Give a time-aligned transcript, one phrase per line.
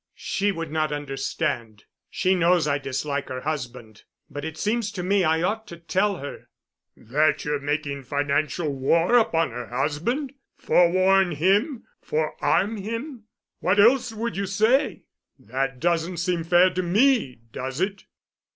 [0.17, 5.43] "She would not understand—she knows I dislike her husband, but it seems to me I
[5.43, 6.49] ought to tell her——"
[6.97, 10.33] "That you're making financial war upon her husband?
[10.57, 13.25] Forewarn him—forearm him?
[13.59, 15.03] What else would you say.
[15.37, 18.05] That doesn't seem fair to me, does it?"